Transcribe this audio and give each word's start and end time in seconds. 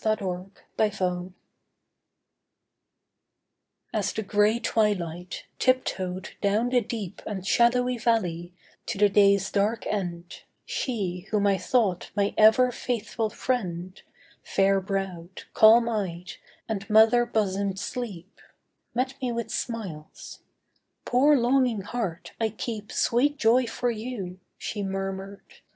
SLEEP'S 0.03 0.97
TREACHERY 0.97 1.31
As 3.93 4.11
the 4.11 4.23
grey 4.23 4.57
twilight, 4.59 5.45
tiptoed 5.59 6.29
down 6.41 6.69
the 6.69 6.81
deep 6.81 7.21
And 7.27 7.45
shadowy 7.45 7.99
valley, 7.99 8.51
to 8.87 8.97
the 8.97 9.09
day's 9.09 9.51
dark 9.51 9.85
end, 9.85 10.41
She 10.65 11.27
whom 11.29 11.45
I 11.45 11.59
thought 11.59 12.09
my 12.15 12.33
ever 12.35 12.71
faithful 12.71 13.29
friend, 13.29 14.01
Fair 14.41 14.81
browed, 14.81 15.43
calm 15.53 15.87
eyed 15.87 16.31
and 16.67 16.89
mother 16.89 17.23
bosomed 17.27 17.77
Sleep, 17.77 18.41
Met 18.95 19.13
me 19.21 19.31
with 19.31 19.51
smiles. 19.51 20.39
'Poor 21.05 21.37
longing 21.37 21.81
heart, 21.81 22.31
I 22.41 22.49
keep 22.49 22.91
Sweet 22.91 23.37
joy 23.37 23.67
for 23.67 23.91
you,' 23.91 24.39
she 24.57 24.81
murmured. 24.81 25.59